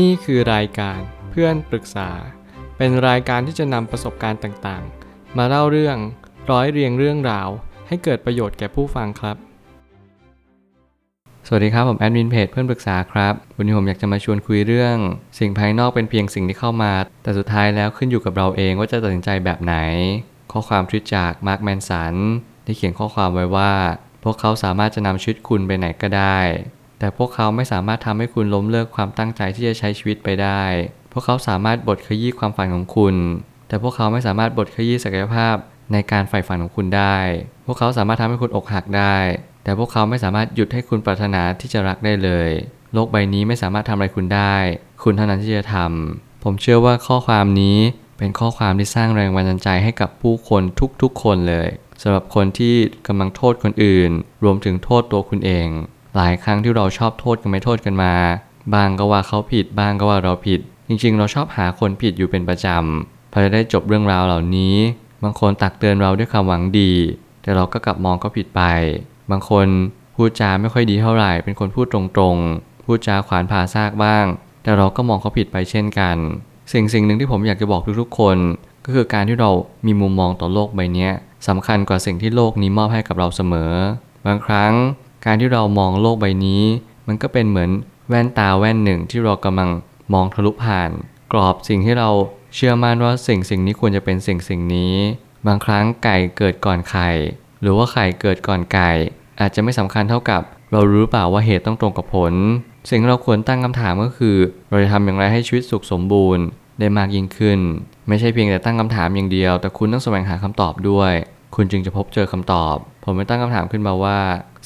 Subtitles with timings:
[0.00, 2.10] นี่คือรายการเพื่อนปรึกษา
[2.76, 5.96] เป็นรายการที่จะนำประสบการณ์ต่างๆ มาเล่าเรื่อง
[6.50, 7.48] ร้อยเรียงเรื่องราว
[7.88, 9.36] ให้เกิดประโยชน์แก่ผู้ฟังครับ
[11.46, 14.96] สวัสดีครับผมแอดมินเพจเพื่อนปรึกษาครับวันนี้ผมอยากจะมาชวนคุยเรื่อง
[15.38, 19.74] สิ่งภายนอกเป็นเพียงสิ่งที่เข้ามา แต่สุดท้ายแล้วขึ้นอยู่กับเราเองว่าจะตัดสินใจแบบไหน
[20.52, 22.14] ข้อความทวิตจากมาร์คแมนสัน
[22.64, 23.72] ได้เขียนข้อความไว้ว่า
[24.24, 26.38] พวกเขาสามารถจะนำชีวิตคุณไปไหนก็ได้
[27.02, 30.62] แต่พวกเขาไม่สามารถทำให้คุณล้มเลิกความตั้งใจที่จะใช้ชีวิตไปได้
[31.12, 33.14] พวกเขาสามารถบดขยี้ความฝันของคุณ
[33.68, 35.54] แต่พวกเขาไม่สามารถบดขยี้ศักยภาพ
[35.92, 37.16] ในการใฝ่ฝันของคุณได้
[37.66, 39.16] พวกเขาสามารถทำให้คุณอกหักได้
[39.64, 42.50] แต่พวกเขาไม่สามารถหยุดให้คุณปรารถนาที่จะรักได้เลย
[42.94, 44.54] โลกใบนี้ไม่สามารถทำอะไรคุณได้
[45.02, 47.78] คุณเท่านั้นที่จะทำผมเชื่อว่าข้อความนี้
[48.18, 50.62] เป็นข้อความที่สร้างแรงบันดาลใจให้กับผู้คน
[51.02, 51.68] ทุกๆคนเลย
[52.02, 52.74] สำหรับคนที่
[53.06, 54.10] กำลังโทษคนอื่น
[54.44, 55.68] รวมถึงโทษตัวคุณเอง
[56.16, 58.14] หลายครั้งที่เราชอบโทษกันไม่โทษกันมา
[58.74, 64.76] บางก็ว่าเขาผิดบางก็ว่าเราผิด จริงๆ เราชอบหาคนผิดอยู่เป็นประจำพอจะได้จบเรื่องราวเหล่านี้
[65.22, 66.92] บางคนตักเตือนเราด้วยความหวังดี
[67.42, 68.62] แต่เราก็กลับมองเขาผิดไป
[69.30, 69.66] บางคน
[70.16, 74.24] พูดจาไม่ค่อยดีเท่าไหร่ เป็นคนพูดตรงๆ พูดจาขวานผ่าซากบ้าง
[74.62, 76.16] แต่เราก็มองเขาผิดไปเช่นกัน
[76.72, 78.36] สิ่งสิ่งหนึ่งที่ผมอยากจะบอกทุกๆคน
[78.84, 79.50] ก็คือการที่เรา
[79.86, 81.08] มีมุมมองต่อโลกใบนี้
[81.48, 83.72] สำคัญกว่าสิ่งที่โลกนี้มอบให้กับเราเสมอ
[84.26, 84.72] บางครั้ง
[85.24, 86.62] การที่เรามองโลกใบนี้
[87.06, 87.70] มันก็เป็นเหมือน
[88.08, 89.70] แว่นตาแว่นหนึ่งที่เรากำลัง
[90.12, 90.90] มองทะลุผ่าน
[91.32, 92.10] กรอบสิ่งที่เรา
[92.54, 94.94] เชื่อมั่นว่าสิ่งสิ่งนี้ควรจะเป็นสิ่งสิ่งนี้
[95.46, 97.08] บางครั้งไก่เกิดก่อนไข่
[97.60, 98.90] หรือว่าไข่เกิดก่อนไก่
[99.40, 102.34] อาจจะไม่สำคัญเท่ากับ เรารู้เปล่าว่าเหตุต้องตรงกับผล
[102.90, 104.36] สิ่งที่เราควรตั้งคำถามก็คือ
[104.70, 106.44] เราจะทำอย่างไรให้ชีวิตสุขสมบูรณ์
[106.78, 107.58] ได้มากยิ่งขึ้น
[108.08, 111.12] ไม่ใช่เพียงแต่ตั้งคำถามอย่างเดียว แต่คุณต้องแสวงหาคำตอบด้วย
[111.54, 114.18] คุณจึงจะพบเจอคำตอบ ผมไม่ตั้งคำถามขึ้นมาว่า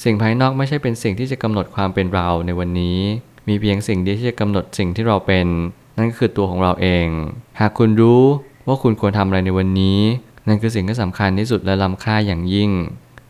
[0.03, 2.99] สิ่งภายนอกไม่ใช่เป็นสิ่งที่จะกำหนดความเป็นเราในวันนี้
[3.47, 5.47] มีเพียงสิ่งเดียวที่จะกำหนดสิ่งที่เราเป็น
[5.97, 7.07] นั่นก็คือตัวของเราเอง
[7.59, 8.23] หากคุณรู้
[8.67, 9.99] ว่าคุณควรทำอะไรในวันนี้
[10.47, 12.71] นั่นคือสิ่งที่สำคัญที่สุดและล้ำค่าอย่างยิ่ง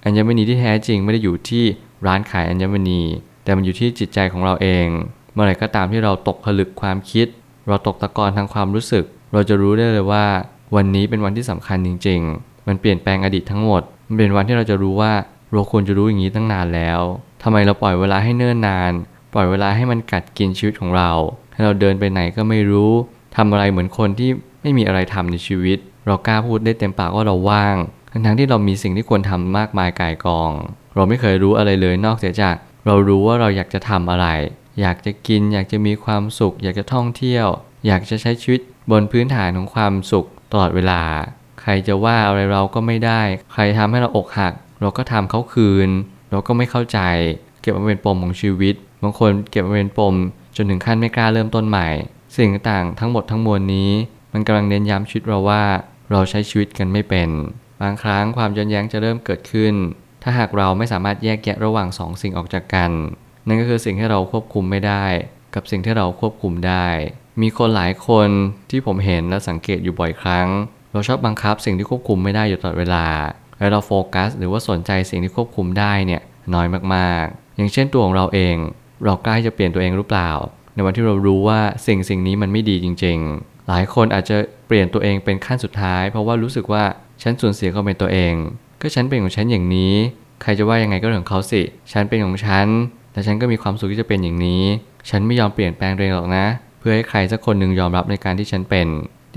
[0.03, 1.63] อัญมณีที่แท้จริงไม่ได้อยู่ที่
[2.07, 3.01] ร้านขายอัญมณี
[3.43, 4.87] แต่มันอยู่ที่จิตใจของเราเอง
[5.33, 7.27] เมื่อไหร่ก็ตามที่เราตกผลึกความคิด
[7.67, 10.25] เราตกตะกอนทางความรู้สึก เราจะรู้ได้เลยว่า
[10.75, 15.13] วันนี้เป็นวันที่สำคัญจริง ๆ มันเปลี่ยนแปลงอดีตทั้งหมด มันเป็นวันที่เราจะรู้ว่า
[15.53, 17.01] เราควรจะรู้อย่างนี้ตั้งนานแล้ว
[17.43, 18.91] ทำไมเราปล่อยเวลาให้เนิ่นนาน
[19.33, 21.11] ปล่อยเวลาให้มันกัดกินชีวิตของเรา
[21.53, 22.91] ให้เราเดินไปไหนก็ไม่รู้
[23.35, 24.29] ทำอะไรเหมือนคนที่
[24.61, 27.75] ไม่มีอะไรทำในชีวิต เรากล้าพูดได้เต็มปากว่าเราว่าง
[28.11, 30.51] ทั้งๆที่เรามีสิ่งที่ควรทำมากมายก่ายกอง
[30.95, 32.55] เราไม่เคยรู้อะไรเลยนอกเสียจาก
[32.85, 34.27] เรารู้ว่าเราอยากจะทำอะไร
[34.81, 37.47] อยากจะกิน อยากจะมีความสุข อยากจะท่องเที่ยว
[37.87, 38.61] อยากจะใช้ชีวิต
[38.91, 41.01] บนพื้นฐานของความสุขตลอดเวลา
[41.69, 43.21] รจะว่าอะไรเราก็ไม่ได้
[43.53, 45.89] ใครทำให้เราอกหัก เราก็ทำเขาคืน
[46.31, 46.99] เราก็ไม่เข้าใจ
[47.61, 50.15] เก็บมาเป็นปมของชีวิต บางคนเก็บมาเป็นปม
[50.55, 51.87] จนถึงขั้นไม่กล้าเริ่มต้นใหม่
[52.37, 53.91] สิ่งต่างทั้งหมดทั้งมวลนี้
[54.33, 55.63] มันกำลังเน้นย้ำชีวิตเราว่า
[56.11, 57.29] เราใช้ชีวิตกันไม่เป็น
[57.81, 59.73] บางครั้งความย้อนแย้งจะเริ่มเกิดขึ้น
[60.23, 62.91] ถ้าหากเราไม่สามารถแยกแยะระหว่างสองสิ่งออกจากกัน
[63.47, 65.05] นั่นก็คือสิ่งที่เราควบคุมไม่ได้
[65.55, 66.87] กับสิ่งที่เราควบคุมได้
[67.41, 68.29] มีคนหลายคน
[68.69, 70.47] ที่ผมเห็นและสังเกตอยู่บ่อยครั้ง
[70.97, 73.05] เราชอบบังคับสิ่งที่ควบคุมไม่ได้อยู่ตลอดเวลา
[73.59, 76.21] และเราโฟกัส หรือว่าสนใจสิ่งที่ควบคุมได้เนี่ย
[76.53, 78.55] น้อยมากๆ อย่างเช่นตัวของเราเอง
[79.05, 80.31] เรากล้าที่จะเปลี่ยนตัวเองหรือเปล่า
[80.73, 84.37] ในวันที่เรารู้ว่าสิ่งสิ่งนี้มันไม่ดีจริง ๆ หลายคนอาจจะ
[84.67, 86.83] เปลี่ยนตัวเองเป็นขั้นสุดท้าย เพราะว่ารู้สึกว่า
[87.21, 88.33] ฉันสูญเสียความเป็นตัวเอง
[88.81, 89.93] ก็ฉันเป็นของฉันอย่างนี้
[90.41, 92.67] ใครจะว่ายังไงก็เรื่องของเขาสิ ฉันเป็นของฉัน
[93.13, 94.63] แต่ฉันก็มีความสุขที่จะเป็นอย่างนี้
[95.09, 96.45] ฉันไม่ยอมเปลี่ยนแปลงตัวเองหรอกนะ
[96.79, 98.87] เพื่อให้ใครสักคนหนึ่งยอมรับในการที่ฉันเป็น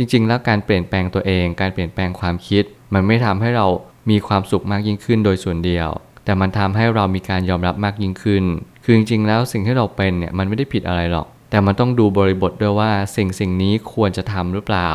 [0.02, 3.66] จริง ๆ แล้วการเปลี่ยนแปลงตัวเอง การเปลี่ยนแปลงความคิด มันไม่ทำให้เรา
[4.10, 5.88] มีความสุขมากยิ่งขึ้นโดยส่วนเดียว
[6.24, 8.44] แต่มันทำให้เรามีการยอมรับมากยิ่งขึ้น
[8.84, 14.90] คือจริง ๆ แล้วสิ่งที่เราเป็นเนี่ยมันไม่ได้ผิดอะไรหรอก แต่มันต้องดูบริบทด้วยว่าสิ่งสิ่งนี้ควรจะทำหรือเปล่า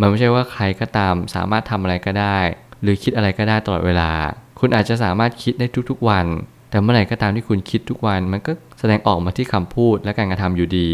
[0.00, 2.38] มันไม่ใช่ว่าใครก็ตามสามารถทำอะไรก็ได้
[2.82, 4.10] หรือคิดอะไรก็ได้ตลอดเวลา
[4.58, 6.26] คุณอาจจะสามารถคิดได้ทุกๆวัน
[6.70, 10.90] แต่เมื่อไหร่ก็ตามที่คุณคิดทุกวันมันก็แสดงออกมาที่คำพูดและการกระทำอยู่ดี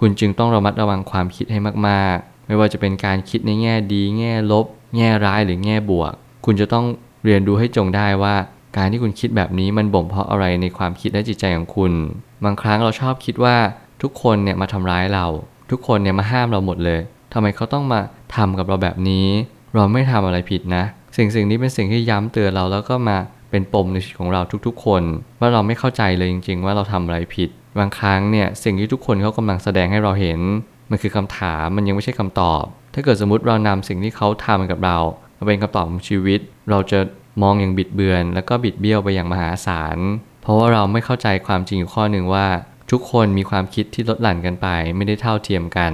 [0.00, 2.18] คุณจึงต้องระมัดระวังความคิดให้มาก
[2.48, 4.66] ไม่ว่าจะเป็นการคิดในแง่ดี แง่ลบ
[4.96, 6.12] แง่ร้ายหรือแง่บวก
[6.44, 6.86] คุณจะต้อง
[7.24, 8.34] เรียนรู้ให้จงได้ว่า
[8.76, 11.92] การที่คุณคิดแบบนี้มันบ่มเพาะอะไรในความคิดและจิตใจของคุณ
[12.44, 13.56] บางครั้งเราชอบคิดว่า
[14.02, 15.26] ทุกคนเนี่ยมาทำร้ายเรา
[15.70, 17.00] ทุกคนเนี่ยมาห้ามเราหมดเลย
[17.32, 18.00] ทำไมเขาต้องมา
[18.36, 19.26] ทำกับเราแบบนี้
[19.74, 20.84] เราไม่ทำอะไรผิดนะ
[21.16, 23.18] สิ่งสิ่งนี้เป็นสิ่งที่ย้ำเตือนเราแล้วก็มา
[23.50, 25.02] เป็นปมในชีวิตของเราทุกๆ คน
[25.40, 27.48] ว่าเราไม่เข้าใจเลยจริง ๆ ว่าเราทำอะไรผิด
[27.78, 30.40] บางครั้งเนี่ยสิ่งที่ทุกคนเขากำลังแสดงให้เราเห็น
[30.90, 32.64] มันคือคำถามมันยังไม่ใช่คำตอบ
[32.94, 34.98] ถ้าเกิดสมมติเรานำสิ่งที่เขาทำกับเรา
[35.36, 36.40] มาเป็นคำตอบของชีวิต
[36.70, 36.98] เราจะ
[37.42, 39.98] มองอย่างบิดเบือน แล้วก็บิดเบี้ยวไปอย่างมหาศาล
[40.42, 42.46] เพราะว่าเราไม่เข้าใจความจริงอยู่ข้อหนึ่งว่า
[42.90, 45.92] ทุกคนมีความคิดที่ลดหลั่นกันไป ไม่ได้เท่าเทียมกัน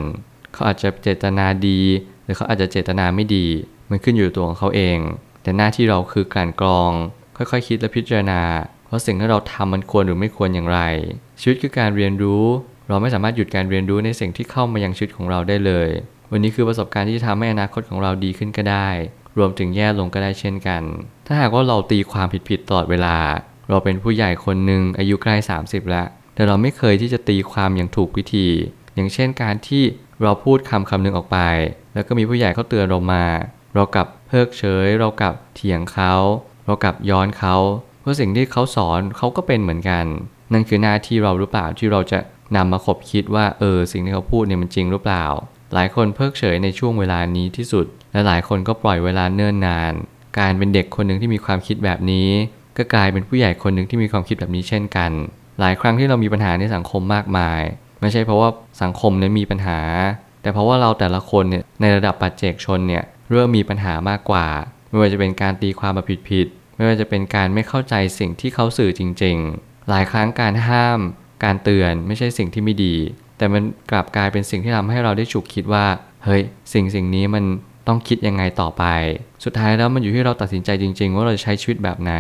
[0.53, 1.81] เขาอาจจะเจตนาดี
[2.25, 3.47] หรือเขาอาจจะเจตนาไม่ดี
[3.91, 4.99] มันขึ้นอยู่ตัวของเขาเอง
[5.43, 6.93] แต่หน้าที่เราคือกลั่นกรอง
[7.37, 8.43] ค่อยๆคิดและพิจารณา
[8.87, 10.81] เพราสิ่งที่เราทำมันควรหรือไม่ควรอย่างไร
[11.41, 12.45] ชีวิตคือการเรียนรู้
[12.89, 15.89] เราไม่สามารถหยุดการเรียนรู้ในสิ่งที่เข้ามายังชีวิตของเราได้เลย
[16.31, 18.89] วันนี้คือประสบการณ์ที่จะทำให้อนาคตของเราดีขึ้นก็ได้
[19.39, 20.83] รวมถึงแย่ลงก็ได้เช่นกัน
[21.27, 23.17] ถ้าหากว่าเราตีความผิดๆตลอดเวลา
[23.71, 28.49] เราเป็นผู้ใหญ่คนหนึ่งอายุใกล้ 30 แล้ว แต่เราไม่เคยที่จะตีความอย่างถูกวิธี
[28.95, 29.85] อย่างเช่นการที่
[30.23, 31.39] เราพูดคำคำหนึ่งออกไป
[31.95, 33.25] แล้วก็มีผู้ใหญ่เขาเตือนเรามา
[33.75, 36.13] เรากลับเพิกเฉย เรากลับเถียงเขา
[36.67, 37.57] เรากลับย้อนเขา
[38.01, 40.05] เพราะสิ่งที่เขาสอนเขาก็เป็นเหมือนกัน
[40.53, 42.19] นั่นคือหน้าที่เราหรือเปล่าที่เราจะ
[42.57, 45.25] นำมาคบคิดว่าเออสิ่งที่เขาพูดเนี่ยมันจริงหรือเปล่า
[45.75, 49.95] หลายคนเพิกเฉยในช่วงเวลานี้ที่สุด และหลายคนก็ปล่อยเวลาเนิ่นนาน
[50.39, 52.31] การเป็นเด็กคนหนึ่งที่มีความคิดแบบนี้
[52.77, 55.11] ก็กลายเป็นผู้ใหญ่คนหนึ่งที่มีความคิดแบบนี้เช่นกัน
[55.61, 57.63] หลายครั้งที่เรามีปัญหาในสังคมมากมาย
[58.01, 58.49] ไม่ใช่เพราะว่า
[58.83, 59.81] สังคมนั้นมีปัญหา
[60.43, 64.47] แต่เพราะว่าเราแต่ละคนเนี่ยในระดับปัจเจกชนเนี่ยเริ่มมีปัญหามากกว่า
[64.89, 71.01] ไม่ว่าจะเป็นการตีความมาผิดๆไม่ว่าจะเป็นการไม่เข้าใจสิ่งที่เขาสื่อจริง ๆ หลายครั้งการห้าม
[71.45, 72.95] การเตือนไม่ใช่สิ่งที่ไม่ดี
[73.39, 75.85] แต่มันกลับกลายเป็นสิ่งที่ทำให้เราได้ฉุกคิดว่า
[76.25, 76.43] เฮ้ย
[76.73, 77.45] สิ่งสิ่งนี้มัน
[77.89, 78.85] ต้องคิดยังไงต่อไป
[79.45, 82.15] สุดท้ายแล้วมันอยู่ที่เราตัดสินใจจริง ๆ ว่าเราจะใช้ชีวิตแบบไหน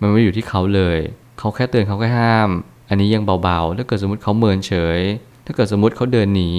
[0.00, 0.98] มันไม่อยู่ที่เขาเลย
[1.38, 2.50] เขาแค่เตือนเขาแค่ห้าม
[2.88, 5.00] อันนี้ยังเบาๆ ถ้าเกิดสมมติเขาเมินเฉย
[5.46, 6.50] ถ้าเกิดสมมติเขาเดินหนี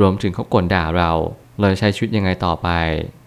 [0.00, 1.12] รวมถึงเขากลด่าเรา
[1.58, 2.68] เราจะใช้ชีวิตยังไงต่อไป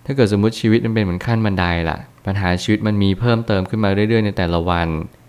[0.06, 4.88] ถ้าเกิดสมมติชีวิตมันเป็นเหมือนขั้นบันไดล่ะ ปัญหาชีวิตมันมีเพิ่มเติมขึ้นมาเรื่อยๆ ในแต่ละวัน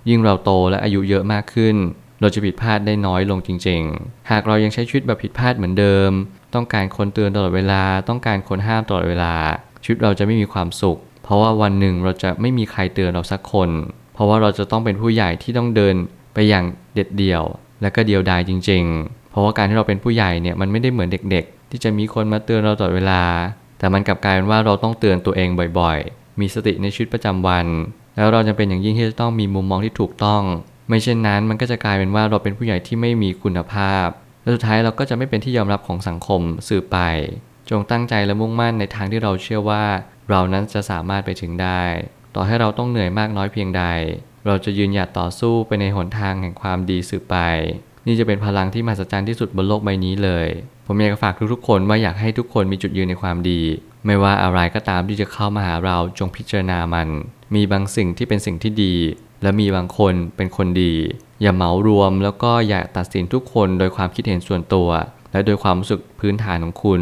[0.09, 1.77] ยิ่งเราโตและอายุเยอะมากขึ้น
[2.21, 6.11] เราจะผิดพลาดได้น้อยลงจริง ๆ หากเรายังใช้ชีวิตแบบผิดพลาดเหมือนเดิม
[6.55, 9.35] ต้องการคนเตือนตลอดเวลา ต้องการคนห้ามตลอดเวลา
[9.83, 13.71] ชีวิตเราจะไม่มีความสุข เพราะว่าวันหนึ่งเราจะไม่มีใครเตือนเราสักคน
[14.15, 15.95] เพราะว่าเราจะต้องเป็นผู้ใหญ่ที่ต้องเดิน
[16.35, 16.65] ไปอย่าง
[16.95, 17.43] เด็ดเดี่ยว
[17.83, 23.23] และก็เดียวดายจริง ๆ เพราะว่าการที่เราเป็นผู้ใหญ่เนี่ยมันไม่ได้เหมือนเด็ก ๆ ที่จะมีคนมาเตือนเราตลอดเวลา
[23.79, 27.67] แต่มันกลับกลายเป็นว่าเราต้องเตือนตัวเองบ่อยๆ มีสติในชีวิตประจำวัน
[28.17, 30.43] แล้วเราจะเป็นอย่างยิ่งที่จะต้องมีมุมมองที่ถูกต้อง
[30.89, 34.07] ไม่เช่นนั้นมันก็จะกลายเป็นว่าเราเป็นผู้ใหญ่ที่ไม่มีคุณภาพ
[34.43, 36.99] และสุดท้ายเราก็จะไม่เป็นที่ยอมรับของสังคมสืบไป
[37.71, 39.85] จงตั้งใจและมุ่งมั่นในทางที่เราเชื่อว่า
[40.31, 41.83] เรานั้นจะสามารถไปถึงได้
[42.35, 43.85] ต่อให้เราต้องเหนื่อยมากน้อยเพียงใด
[44.47, 47.37] เราจะยืนหยัดต่อสู้ไปในหนทางแห่งความดีสืบไป
[48.07, 50.49] นี่จะเป็นพลังที่มหัศจรรย์ที่สุดบนโลกใบนี้เลย
[50.87, 53.61] ผมอยากจะฝากทุกๆคนว่าอยากให้ทุกคนมีจุดยืนในความดี
[54.07, 57.09] ไม่ว่าอะไรก็ตามที่จะเข้ามาหาเราจงพิจารณามัน
[57.55, 58.95] มีบางสิ่งที่เป็นสิ่งที่ดี
[59.45, 60.95] และมีบางคนเป็นคนดี
[61.43, 64.89] อย่าเหมารวมแล้วก็อย่าตัดสินทุกคนโดยความคิดเห็นส่วนตัว
[65.33, 67.01] และโดยความรู้สึกพื้นฐานของคุณ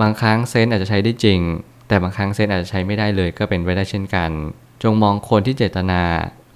[0.00, 1.40] บางครั้งเซนอาจจะใช้ได้จริง
[1.88, 4.30] แต่บางครั้งเซนอาจจะใช้ไม่ได้เลยก็เป็นไปได้เช่นกัน
[4.82, 6.02] จงมองคนที่เจตนา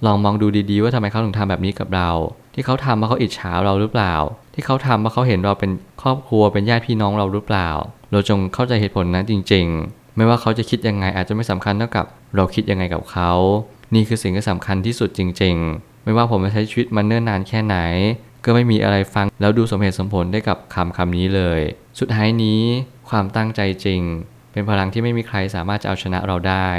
[0.05, 2.09] ลองมองดูดีๆ ว่าทำไมเขาถึงทำแบบนี้กับเรา
[2.53, 4.13] ที่เขาทำเพราะเขาอิจฉาเราหรือเปล่า
[4.53, 5.71] ที่เขาทำเพราะเขาเห็นเราเป็น
[6.01, 7.69] ครอบครัวเป็นญาติพี่น้องเราหรือเปล่า
[8.11, 12.05] เราจงเข้าใจเหตุผลนั้นจริง ๆ ไม่ว่าเขาจะคิดยังไงอาจจะไม่สำคัญเท่ากับ
[12.35, 13.31] เราคิดยังไงกับเขา
[13.93, 17.77] นี่คือสิ่งที่สำคัญที่สุดจริง ๆ ไม่ว่าผมจะใช้ชีวิตมาเนิ่นนานแค่ไหน
[18.45, 21.61] ก็ไม่มีอะไรฟังแล้วดูสมเหตุสมผลได้กับคำคำนี้เลย
[21.99, 22.61] สุดท้ายนี้
[23.09, 24.01] ความตั้งใจจริง
[24.51, 26.69] เป็นพลังที่ไม่มีใครสามารถจะเอาชนะเราได้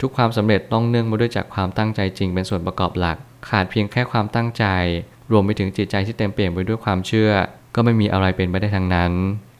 [0.00, 3.16] ทุกความสำเร็จต้องเนื่องมาด้วยจากความตั้งใจจริง เป็นส่วนประกอบหลัก
[3.48, 4.64] ขาดเพียงแค่ความตั้งใจ
[5.32, 7.30] รวมไปถึงจิตใจที่เต็มเปี่ยมไปด้วยความเชื่อ
[7.74, 9.12] ก็ไม่มีอะไรเป็นไปได้ทั้งนั้น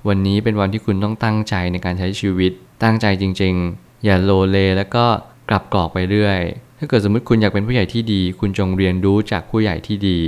[0.09, 2.53] วันนี้เป็นวันที่คุณต้องตั้งใจในการใช้ชีวิต
[2.83, 5.05] ตั้งใจจริง ๆ อย่าโลเลแล้วก็
[5.49, 10.19] กลับกรอกไปเรื่อยาเกิดสมมติคุณอยากเป็นผู้ใหญ่ที่ดี คุณจงเรียนรู้จากผู้ใหญ่ที่ดี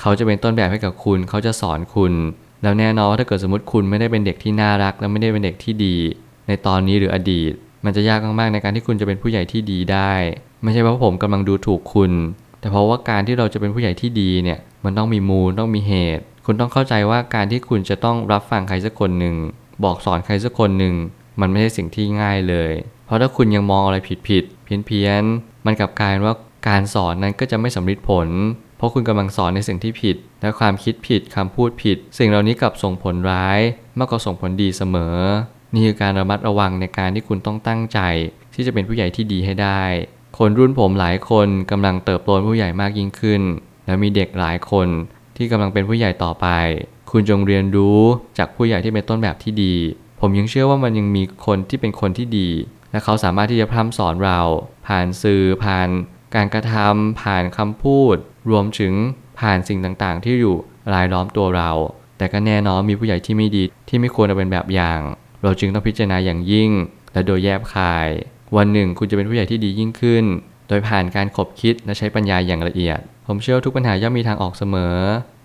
[0.00, 2.12] เขาจะเป็นต้นแบบให้กับคุณ เขาจะสอนคุณ
[2.62, 5.96] แล้วแน่นอนว่าถ้าเกิดสมมติคุณไม่ได้เป็นเด็กที่น่ารัก และไม่ได้เป็นเด็กที่ดี
[6.48, 7.52] ในตอนนี้หรืออดีต
[7.84, 10.12] มันจะยากมากๆในการที่คุณจะเป็นผู้ใหญ่ที่ดีได้
[10.62, 12.12] ไม่ใช่เพราะผมกำลังดูถูกคุณ
[12.60, 19.34] แต่เพราะว่าการที่เราจะเป็นผู้ใหญ่ที่ดีเนี่ยมันต้องมีมูลต้องมีเหตุ คุณต้องเข้าใจว่าการที่คุณจะต้องรับฟังใครสักคนหนึ่ง
[19.84, 20.94] บอกสอนใครสักคนหนึ่ง
[21.40, 22.72] มันไม่ใช่สิ่งที่ง่ายเลย
[23.06, 25.22] เพราะถ้าคุณยังมองอะไรผิดผิดเพี้ยนเพียน
[25.66, 26.34] มันกลับกลายว่า
[26.68, 28.28] การสอนนั้นก็จะไม่สำเร็จผล
[28.76, 33.60] เพราะคุณกำลังสอนในสิ่งที่ผิด และความคิดผิดคำพูดผิด สิ่งเหล่านี้กลับส่งผลร้าย
[33.98, 35.16] มากกว่าส่งผลดีเสมอ
[35.74, 38.00] นี่คือการระมัดระวังในการที่คุณต้องตั้งใจ
[38.54, 39.82] ที่จะเป็นผู้ใหญ่ที่ดีให้ได้
[40.38, 43.42] คนรุ่นผมหลายคนกำลังเติบโตเป็นผู้ใหญ่มากยิ่งขึ้น
[43.86, 44.88] และมีเด็กหลายคน
[45.36, 46.46] ที่กำลังเป็นผู้ใหญ่ต่อไป
[47.10, 48.00] คุณจงเรียนรู้
[48.38, 49.74] จากผู้ใหญ่ที่เป็นต้นแบบที่ดี
[50.20, 52.50] ผมยังเชื่อว่ามันยังมีคนที่เป็นคนที่ดี
[52.90, 54.40] และเขาสามารถที่จะพร่ำสอนเรา
[54.86, 55.88] ผ่านสื่อผ่าน
[56.34, 58.16] การกระทำผ่านคำพูด
[58.50, 58.92] รวมถึง
[59.40, 60.56] ผ่านสิ่งต่างๆ ที่อยู่
[60.92, 61.70] รายล้อมตัวเรา
[62.18, 65.00] แต่ก็แน่นอนมีผู้ใหญ่ที่ไม่ดีที่ไม่ควรจะเป็นแบบอย่าง
[65.42, 66.70] เราจึงต้องพิจารณาอย่างยิ่ง
[67.12, 68.08] และโดยแยบคาย
[68.56, 70.24] วันหนึ่งคุณจะเป็นผู้ใหญ่ที่ดียิ่งขึ้น
[70.68, 74.96] โดยผ่านการขบคิดและใช้ปัญญาอย่างละเอียด ผมเชื่อทุกปัญหาย่อมมีทางออกเสมอ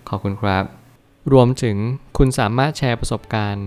[0.08, 0.64] ขอบคุณครับ
[1.32, 1.76] รวมถึง
[2.18, 3.66] คุณสามารถแชร์ประสบการณ์